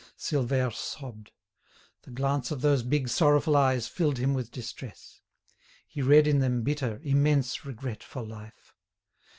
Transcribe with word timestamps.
Silvère 0.17 0.73
sobbed. 0.73 1.29
The 2.01 2.09
glance 2.09 2.49
of 2.49 2.61
those 2.61 2.81
big 2.81 3.07
sorrowful 3.07 3.55
eyes 3.55 3.87
filled 3.87 4.17
him 4.17 4.33
with 4.33 4.49
distress. 4.49 5.21
He 5.85 6.01
read 6.01 6.25
in 6.25 6.39
them 6.39 6.63
bitter, 6.63 6.99
immense 7.03 7.65
regret 7.65 8.01
for 8.01 8.23
life. 8.23 8.73